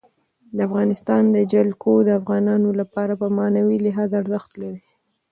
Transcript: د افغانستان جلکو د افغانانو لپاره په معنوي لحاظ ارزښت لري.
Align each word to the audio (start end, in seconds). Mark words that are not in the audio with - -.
د 0.55 0.57
افغانستان 0.67 1.23
جلکو 1.53 1.91
د 2.03 2.09
افغانانو 2.19 2.69
لپاره 2.81 3.13
په 3.21 3.27
معنوي 3.37 3.77
لحاظ 3.85 4.09
ارزښت 4.21 4.51
لري. 4.61 4.81